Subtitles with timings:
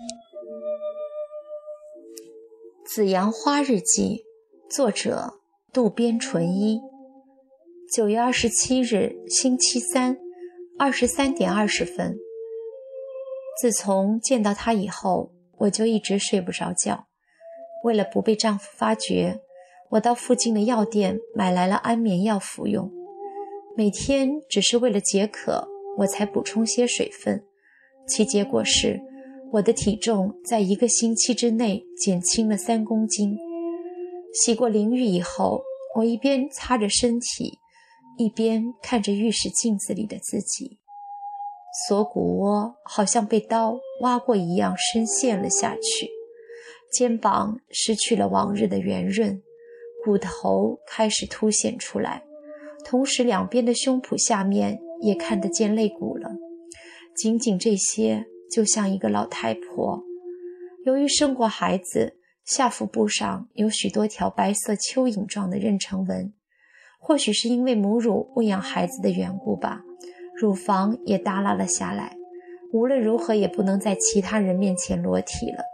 [2.86, 4.24] 《紫阳花日记》，
[4.74, 5.34] 作者
[5.74, 6.80] 渡边淳一。
[7.94, 10.16] 九月二十七日，星期三，
[10.78, 12.16] 二十三点二十分。
[13.60, 17.04] 自从见到他以后，我就一直睡不着觉。
[17.84, 19.42] 为了不被丈夫发觉，
[19.90, 22.90] 我到附近的药店买来了安眠药服用。
[23.76, 27.44] 每天只是为了解渴，我才补充些水分。
[28.08, 29.09] 其结果是。
[29.52, 33.36] 我的体重在一个星期之内减轻了三公斤。
[34.32, 35.62] 洗过淋浴以后，
[35.96, 37.58] 我一边擦着身体，
[38.16, 40.78] 一边看着浴室镜子里的自己。
[41.88, 46.08] 锁骨窝好像被刀挖过一样深陷了下去，
[46.92, 49.42] 肩膀失去了往日的圆润，
[50.04, 52.22] 骨头开始凸显出来，
[52.84, 56.30] 同时两边的胸脯下面也看得见肋骨了。
[57.16, 58.26] 仅仅这些。
[58.50, 60.02] 就像一个老太婆，
[60.84, 66.32] 由于生过孩子，下腹部上有许多条白色蚯蚓状的妊娠纹，
[66.98, 69.82] 或许是因为母乳喂养孩子的缘故吧，
[70.36, 72.16] 乳房也耷拉了下来。
[72.72, 75.64] 无论如何，也不能在其他人面前裸体了。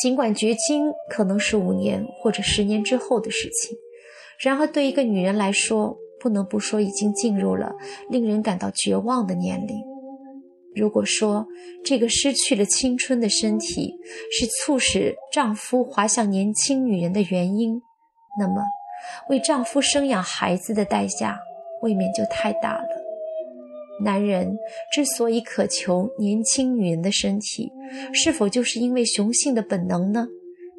[0.00, 3.76] 尽管绝经可能是五年或者十年之后的事情，
[4.38, 7.74] 然而对一个女人来说，不能不说已经进入了
[8.08, 9.89] 令人感到绝望的年龄。
[10.74, 11.46] 如果说
[11.84, 13.92] 这个失去了青春的身体
[14.30, 17.80] 是促使丈夫滑向年轻女人的原因，
[18.38, 18.62] 那么
[19.28, 21.40] 为丈夫生养孩子的代价
[21.82, 22.88] 未免就太大了。
[24.02, 24.56] 男人
[24.92, 27.70] 之所以渴求年轻女人的身体，
[28.12, 30.28] 是否就是因为雄性的本能呢？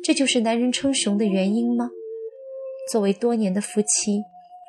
[0.03, 1.89] 这就是男人称雄的原因吗？
[2.91, 4.23] 作为多年的夫妻。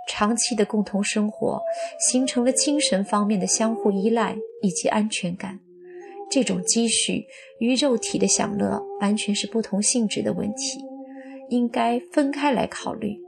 [0.08, 1.60] 长期的共同生活
[1.98, 5.60] 形成了精神方面的相互依赖以及安全感。
[6.30, 7.26] 这种积蓄
[7.58, 10.84] 与肉体的享乐完全是不同性质的问题，
[11.50, 13.18] 应该分开来考虑。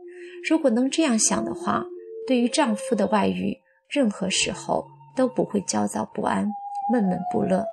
[0.48, 1.84] 如果能这样想的话，
[2.26, 3.58] 对于丈夫的外遇，
[3.88, 6.48] 任何时候都不会焦躁不安、
[6.90, 7.64] 闷闷不乐。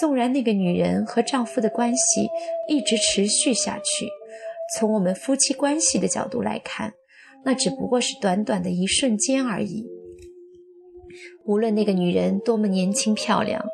[0.00, 2.28] 纵然那个女人和丈夫的关系
[2.68, 4.08] 一直持续下去，
[4.76, 6.94] 从我们夫妻关系的角度来看。
[7.44, 9.86] 那只不过是短短的一瞬间而已。
[11.46, 13.64] 无论那个女人多么年轻漂亮，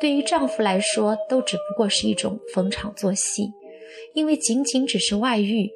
[0.00, 3.50] 对于丈夫来说，都只不过是一种逢场作戏。
[4.14, 5.68] 因为仅仅只是外遇，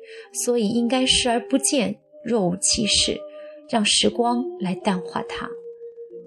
[0.44, 3.18] 所以应该视而不见，若无其事，
[3.68, 5.48] 让时光来淡化它。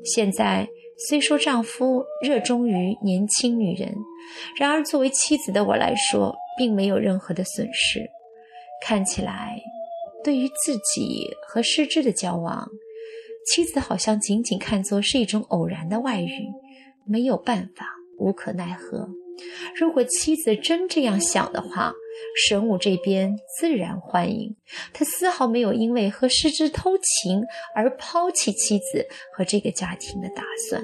[0.03, 0.67] 现在
[1.07, 3.95] 虽说丈夫热衷于年轻女人，
[4.59, 8.09] 然而作为妻子的我来说，并没有任何的损失。
[8.81, 9.59] 看起来。
[10.23, 12.69] 对于自己和失之的交往，
[13.45, 16.47] 妻子好像仅仅看作是一种偶然的外遇，
[17.05, 17.85] 没有办法，
[18.17, 19.09] 无可奈何。
[19.75, 21.91] 如果妻子真这样想的话，
[22.47, 24.55] 神武这边自然欢迎。
[24.93, 27.41] 他丝毫没有因为和失之偷情
[27.75, 30.81] 而抛弃妻子和这个家庭的打算，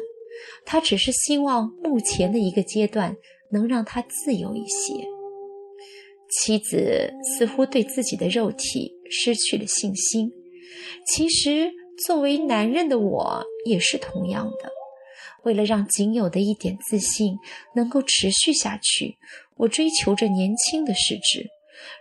[0.65, 3.15] 他只是希望目前的一个阶段
[3.51, 5.05] 能让他自由一些。
[6.29, 10.31] 妻子似乎对自己的肉体失去了信心。
[11.07, 11.71] 其实，
[12.05, 14.69] 作为男人的我也是同样的。
[15.43, 17.37] 为了让仅有的一点自信
[17.73, 19.17] 能够持续下去，
[19.55, 21.47] 我追求着年轻的实质。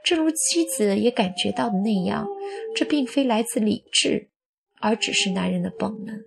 [0.05, 2.27] 正如妻子也感觉到的那样，
[2.75, 4.29] 这并非来自理智，
[4.81, 6.21] 而只是男人的本能。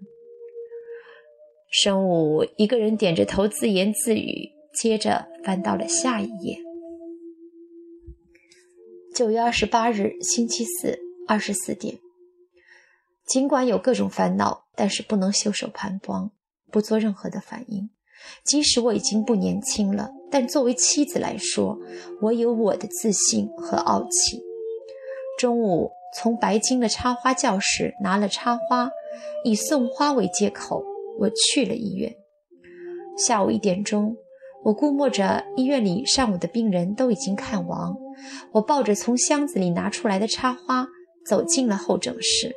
[1.69, 6.70] 生武一个人点着头自言自语，接着翻到了下一页。
[9.13, 11.99] 九月二十八日，星期四，二十四点。
[13.27, 16.31] 尽管有各种烦恼，但是不能袖手旁观，
[16.71, 17.89] 不做任何的反应。
[18.45, 21.77] 即使我已经不年轻了，但作为妻子来说，
[22.21, 24.41] 我有我的自信和傲气。
[25.37, 28.89] 中午从白金的插花教室拿了插花，
[29.43, 30.85] 以送花为借口，
[31.19, 32.15] 我去了医院。
[33.17, 34.15] 下午一点钟。
[34.63, 37.93] 我估摸着医院里上午的病人都已经看完，
[38.51, 40.87] 我抱着从箱子里拿出来的插花
[41.25, 42.55] 走进了候诊室。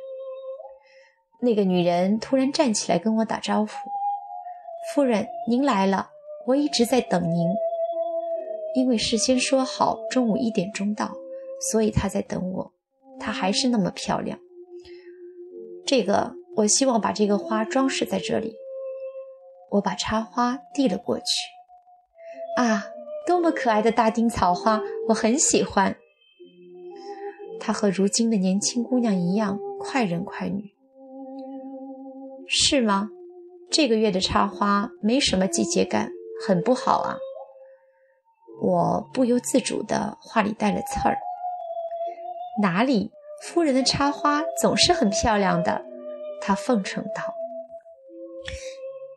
[1.41, 3.69] 那个女人突然站起来跟我打招呼
[4.93, 6.09] ：“夫人，您来了，
[6.47, 7.47] 我一直在等您。”
[8.75, 11.11] 因为事先说好中午一点钟到，
[11.71, 12.71] 所以她在等我。
[13.19, 14.37] 她还是那么漂亮。
[15.85, 18.53] 这个，我希望把这个花装饰在这里。
[19.71, 21.23] 我把插花递了过去。
[22.55, 22.85] 啊，
[23.27, 25.95] 多么可爱的大丁草花，我很喜欢。
[27.59, 30.73] 她和如今的年轻姑娘一样，快人快女，
[32.47, 33.09] 是吗？
[33.69, 36.11] 这个月的插花没什么季节感，
[36.45, 37.17] 很不好啊。
[38.61, 41.17] 我不由自主的话里带了刺儿。
[42.61, 43.11] 哪里，
[43.41, 45.83] 夫人的插花总是很漂亮的，
[46.41, 47.33] 他奉承道。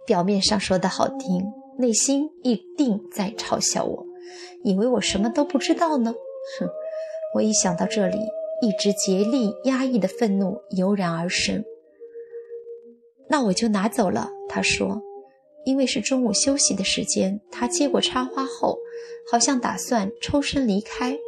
[0.07, 4.05] 表面上说的好听，内心一定在嘲笑我，
[4.65, 6.13] 以为我什么都不知道呢。
[6.59, 6.69] 哼！
[7.35, 8.19] 我一想到这里，
[8.61, 11.65] 一直竭力压抑的愤怒油然而生。
[13.29, 15.03] 那我就拿走了，他说。
[15.65, 18.79] 因为是中午休息的时间，他接过插花后，
[19.31, 21.19] 好像打算抽身离开。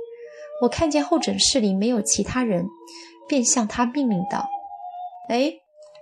[0.63, 2.67] 我看见候诊室里没有其他人，
[3.29, 4.49] 便向他命令道
[5.29, 5.53] ：“哎，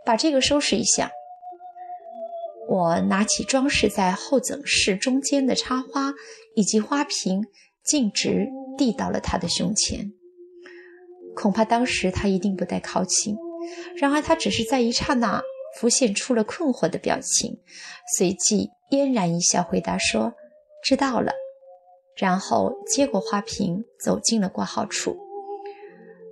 [0.07, 1.11] 把这个收拾一下。”
[2.69, 6.13] 我拿起装饰在候诊室中间的插花
[6.55, 7.43] 以及花瓶，
[7.85, 10.13] 径直递到了他的胸前。
[11.35, 13.37] 恐怕当时他一定不太高兴，
[13.97, 15.43] 然而他只是在一刹那。
[15.79, 17.61] 浮现出了困惑的表情，
[18.17, 20.33] 随即嫣然一笑，回答说
[20.83, 21.31] ：“知道了。”
[22.17, 25.19] 然后接过花瓶，走进了挂号处。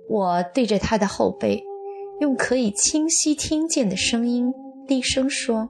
[0.09, 1.63] 我对着他的后背，
[2.19, 4.51] 用可以清晰听见的声音
[4.87, 5.69] 低声说：“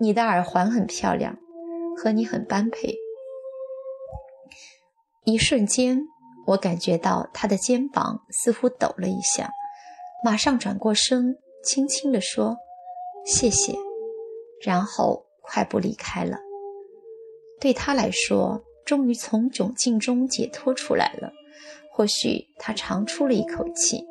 [0.00, 1.36] 你的耳环很漂亮，
[1.96, 2.96] 和你很般配。”
[5.24, 6.02] 一瞬间，
[6.46, 9.50] 我感觉到他的肩膀似乎抖了一下，
[10.24, 11.36] 马上转过身。
[11.62, 12.58] 轻轻地说
[13.24, 13.74] ：“谢谢。”
[14.60, 16.36] 然后快步离开了。
[17.58, 21.32] 对他来说，终于从窘境中解脱出来了。
[21.90, 24.04] 或许他长出了一口气。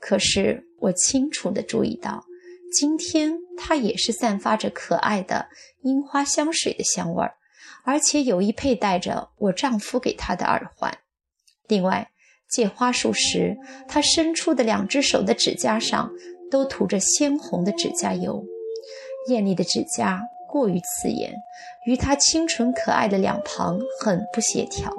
[0.00, 2.24] 可是我清楚地注意到，
[2.72, 5.48] 今天他也是散发着可爱的
[5.82, 7.34] 樱花香水的香味儿，
[7.84, 10.98] 而且有意佩戴着我丈夫给她的耳环。
[11.68, 12.10] 另外，
[12.48, 16.10] 借花束时，她伸出的两只手的指甲上。
[16.50, 18.44] 都涂着鲜红的指甲油，
[19.26, 20.20] 艳丽的指甲
[20.50, 21.32] 过于刺眼，
[21.86, 24.94] 与她清纯可爱的两旁很不协调。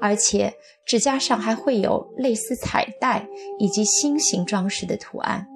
[0.00, 0.52] 而且
[0.84, 3.28] 指甲上还会有类似彩带
[3.60, 5.46] 以及心形装饰的图案，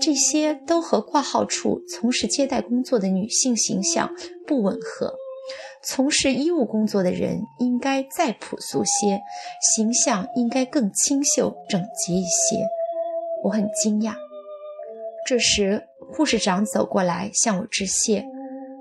[0.00, 4.10] 这些都和挂号处从事接待工作的女性形象
[4.46, 5.14] 不吻合。
[5.82, 9.20] 从事医务工作的人应该再朴素些，
[9.76, 12.66] 形象应该更清秀整洁一些。
[13.44, 14.14] 我很惊讶。
[15.26, 15.82] 这时，
[16.12, 18.24] 护士长走过来向我致谢：“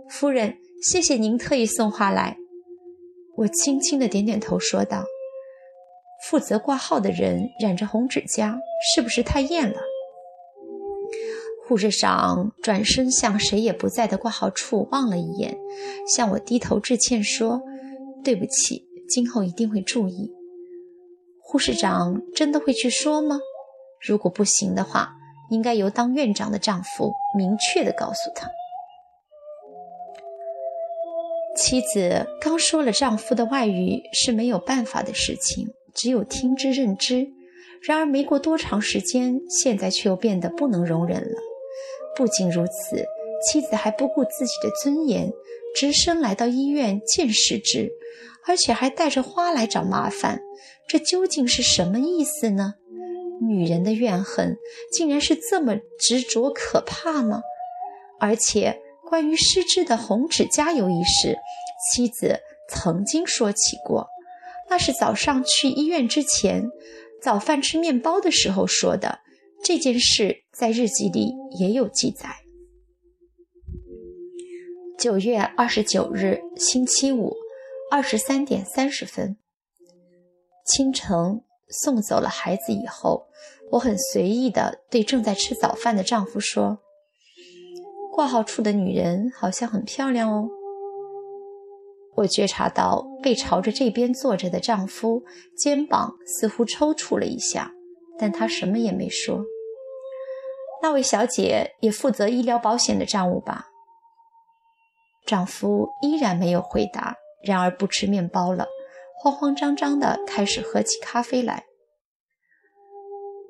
[0.09, 2.37] 夫人，谢谢您特意送花来。”
[3.35, 5.03] 我轻轻的点点头，说道
[6.29, 8.57] ：“负责挂号的人染着红指甲，
[8.93, 9.79] 是不是太艳了？”
[11.73, 15.57] 护士长转身向谁也不在的挂号处望了一眼，
[16.07, 17.63] 向我低头致歉说
[18.23, 20.31] ：“对不起，今后一定会注意。”
[21.41, 23.39] 护士长真的会去说吗？
[24.07, 25.15] 如果不行的话。
[25.49, 28.47] 应该由当院长的丈夫明确的告诉他。
[31.57, 37.27] 妻子刚说了，丈夫的外语是没有办法的事情，只有听之任之。
[37.81, 41.37] 然而没过多长时间，现在却又变得不能容忍了。
[42.15, 43.05] 不仅如此，
[43.45, 45.31] 妻子还不顾自己的尊严，
[45.75, 47.91] 只身来到医院见视之，
[48.45, 50.41] 而且还带着花来找麻烦。
[50.87, 52.75] 这究竟是什么意思呢？
[53.41, 54.57] 女人的怨恨
[54.91, 57.41] 竟然是这么执着可怕吗？
[58.19, 58.79] 而且
[59.09, 61.37] 关于失之的红指甲油一事，
[61.91, 62.39] 妻子
[62.69, 64.07] 曾经说起过，
[64.69, 66.69] 那是早上去医院之前，
[67.21, 69.19] 早饭吃面包的时候说的。
[69.63, 72.35] 这件事在日记里也有记载。
[74.99, 77.33] 九月二十九日，星期五，
[77.89, 79.37] 二十三点三十分，
[80.65, 81.41] 清晨。
[81.69, 83.25] 送走了孩子以后，
[83.71, 86.77] 我很随意地对正在吃早饭的丈夫说
[88.13, 90.49] ：“挂号处的女人好像很漂亮哦。”
[92.17, 95.23] 我觉察到背朝着这边坐着的丈夫
[95.57, 97.73] 肩膀似乎抽搐了一下，
[98.23, 99.43] 但他什么也没说。
[100.81, 103.67] 那位小姐也负责医疗保险的账务吧？
[105.25, 108.69] 丈夫依然没有回答，然而不吃面包了。
[109.19, 111.65] 慌慌张张地开始喝起咖啡来。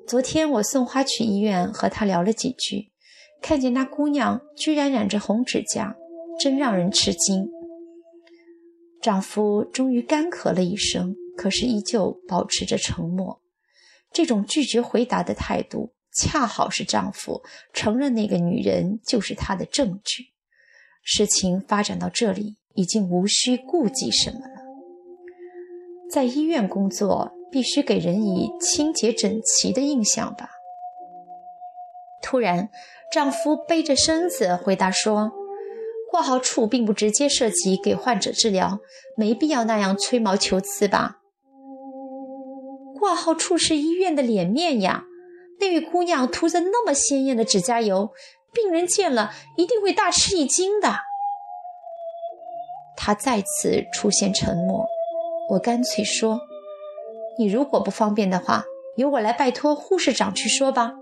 [0.08, 2.90] 昨天我送花去医院，和她聊了几句，
[3.40, 5.94] 看见那姑娘居然染着红指甲，
[6.40, 7.48] 真让人吃惊。
[9.00, 13.40] 丈夫终于干咳了一声，可是依旧保持着沉默。
[14.14, 17.42] 这种拒绝回答的态度，恰好是丈夫
[17.72, 20.26] 承认那个女人就是他的证据。
[21.02, 24.54] 事情发展到这里，已经无需顾忌什么了。
[26.10, 30.48] 在医院工作，必须给人以清洁整齐的印象吧。
[32.22, 32.70] 突然，
[33.12, 35.32] 丈夫背着身子回答说
[36.10, 38.78] ：“挂号处并不直接涉及给患者治疗，
[39.16, 41.18] 没必要那样吹毛求疵吧？
[43.04, 45.04] 挂号处是医院的脸面呀。
[45.60, 48.14] 那位姑娘涂着那么鲜艳的指甲油，
[48.50, 50.96] 病人见了一定会大吃一惊的。
[52.96, 54.86] 他再次出现沉默，
[55.50, 56.40] 我干脆说
[57.38, 58.64] ：“你如果不方便的话，
[58.96, 60.94] 由我来拜托护士长去说吧。”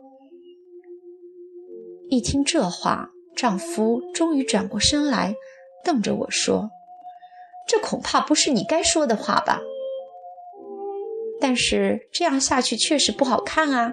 [2.10, 5.36] 一听这话，丈夫终于转过身来，
[5.84, 6.68] 瞪着我说
[7.68, 9.60] ：“这恐怕不是你该说的话吧？
[11.42, 13.92] 但是这样下去确实不好看啊。”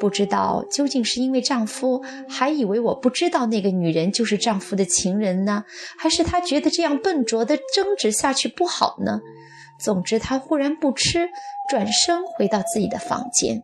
[0.00, 5.64] 不知道究竟是因为丈夫还以为我不知道那个女人就是丈夫的情人呢，
[5.98, 9.20] 还是他觉得这样笨拙的争执下去不好呢？
[9.78, 11.28] 总之，他忽然不吃，
[11.68, 13.62] 转身回到自己的房间，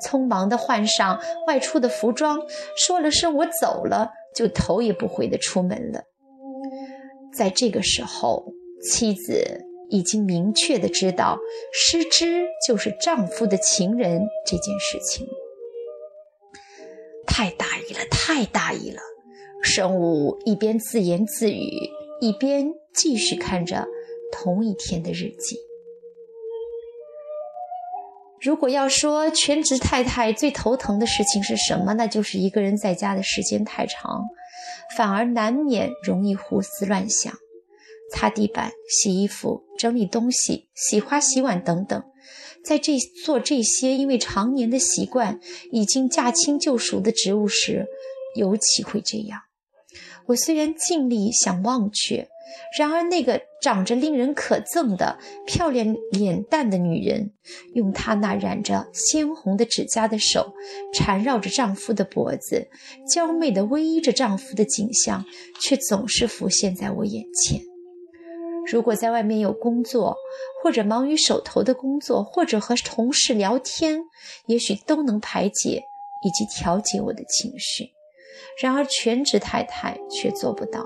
[0.00, 2.38] 匆忙地换上外出的服装，
[2.76, 6.02] 说了声“我走了”，就头也不回地出门了。
[7.34, 8.44] 在这个时候，
[8.88, 11.38] 妻子已经明确的知道
[11.72, 15.26] 失之就是丈夫的情人这件事情。
[17.26, 19.00] 太大意了，太大意了！
[19.62, 21.90] 生物一边自言自语，
[22.20, 23.86] 一边继续看着
[24.32, 25.58] 同一天的日记。
[28.40, 34.22] 如果要说全职太太最头疼的事情是什么，那就是一个人在家的时间太长，
[34.96, 37.32] 反而难免容易胡思乱想。
[38.12, 42.02] 擦地板、洗衣服、整理东西、洗花洗碗等等。
[42.64, 45.38] 在这做这些因为常年的习惯
[45.70, 47.86] 已经驾轻就熟的职务时，
[48.34, 49.42] 尤其会这样。
[50.26, 52.26] 我虽然尽力想忘却，
[52.76, 57.30] 然而那个长着令人可憎的漂亮脸蛋的女人，
[57.74, 60.52] 用她那染着鲜红的指甲的手
[60.92, 62.66] 缠绕着丈夫的脖子，
[63.08, 65.24] 娇媚地偎依着丈夫的景象，
[65.60, 67.75] 却总是浮现在我眼前。
[68.66, 70.16] 如果在外面有工作，
[70.62, 74.00] 或者忙于手头的工作，或者和同事聊天，
[74.46, 75.84] 也许都能排解
[76.22, 77.92] 以及调节我的情绪。
[78.60, 80.84] 然而，全职太太却做不到。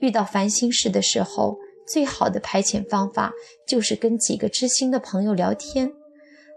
[0.00, 3.32] 遇到烦心事的时候，最好的排遣方法
[3.66, 5.92] 就是跟几个知心的朋友聊天。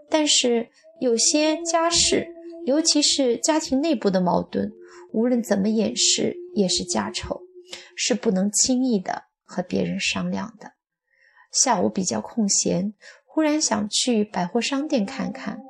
[0.08, 0.68] 但是，
[1.00, 2.28] 有些家事，
[2.64, 4.70] 尤其是家庭内部的矛盾，
[5.12, 7.40] 无论怎么掩饰，也是家丑，
[7.96, 9.24] 是不能轻易的。
[9.52, 10.72] 和别人商量的。
[11.52, 12.94] 下午比较空闲，
[13.26, 15.60] 忽然想去百货商店看看，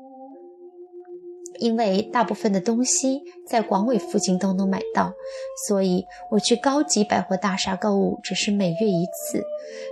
[1.58, 5.12] 因为大部分的东西在广尾附近都能买到，
[5.66, 9.42] 所以我去高级百货大厦购物只是每月一次，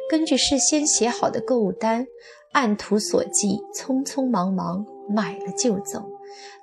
[0.08, 2.06] 根据事先写好的购物单，
[2.52, 6.08] 按图索骥，匆匆忙忙买了就走。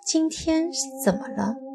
[0.06, 0.70] 今天
[1.04, 1.67] 怎么了？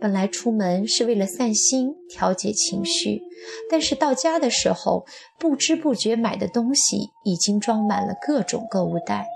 [0.00, 3.22] 本来出门是为了散心、调节情绪，
[3.70, 5.04] 但是到家的时候，
[5.38, 9.26] 不知不觉买的东西已经装满了各种购物袋，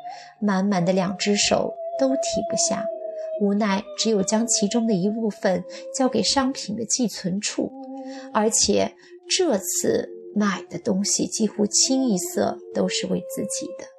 [0.41, 2.85] 满满的两只手都提不下，
[3.43, 5.63] 无奈只有将其中的一部分
[5.95, 7.71] 交给商品的寄存处，
[8.33, 8.95] 而且
[9.29, 13.94] 这次买的东西几乎清一色都是为自己的。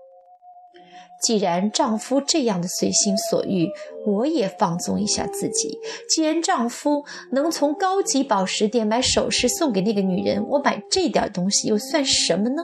[1.22, 3.68] 既然丈夫这样的随心所欲，
[4.06, 5.80] 我也放纵一下自己。
[6.10, 12.64] 既然丈夫能从高级宝石店买首饰送给那个女人，我买这点东西又算什么呢？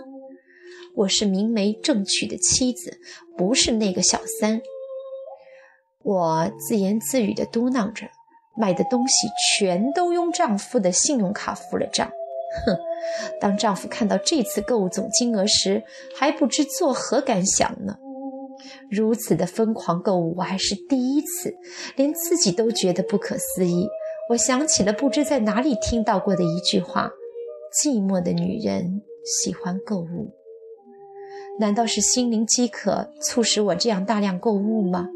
[0.96, 3.00] 我是明媒正娶的妻子，
[3.38, 4.62] 不是那个小三。
[6.03, 8.08] 我自言自语地嘟囔着，
[8.58, 9.27] 买的东西
[9.58, 12.12] 全都用丈夫的信用卡付了账。
[12.65, 12.77] 哼，
[13.39, 15.84] 当丈夫看到这次购物总金额时，
[16.15, 17.98] 还不知作何感想呢。
[18.91, 21.55] 如此的疯狂购物，我还是第一次，
[21.95, 23.88] 连自己都觉得不可思议。
[24.29, 27.10] 我想起了不知在哪里听到过的一句话
[27.81, 30.33] ：“寂寞的女人喜欢购物。”
[31.60, 35.07] 难道是心灵饥渴促使我这样大量购物吗？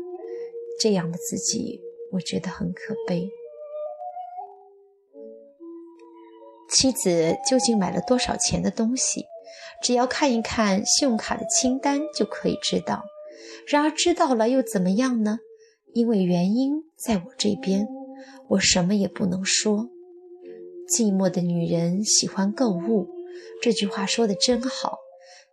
[0.79, 3.29] 这样的自己，我觉得很可悲。
[6.69, 9.25] 妻子究竟买了多少钱的东西？
[9.81, 13.03] 只要看一看信用卡的清单就可以知道。
[13.67, 15.39] 然而知道了又怎么样呢？
[15.93, 17.87] 因为原因在我这边，
[18.49, 19.89] 我什么也不能说。
[20.87, 23.07] 寂寞的女人喜欢购物，
[23.61, 24.97] 这句话说的真好，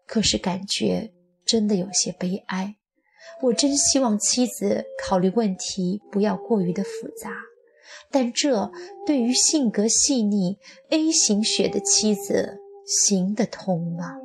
[0.07, 1.13] 可是感觉
[1.45, 2.77] 真的有些悲哀。
[3.41, 7.31] 我真希望妻子考虑问题不要过于的复杂，
[8.11, 8.71] 但这
[9.07, 10.59] 对于性格细腻
[10.91, 14.22] A 型血的妻子行得通吗？